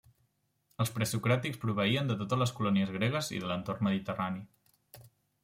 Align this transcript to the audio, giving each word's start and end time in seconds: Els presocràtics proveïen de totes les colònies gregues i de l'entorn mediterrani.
Els 0.85 0.93
presocràtics 0.95 1.61
proveïen 1.65 2.09
de 2.11 2.15
totes 2.23 2.41
les 2.45 2.55
colònies 2.61 2.95
gregues 2.97 3.31
i 3.37 3.43
de 3.45 3.53
l'entorn 3.53 3.87
mediterrani. 3.91 4.43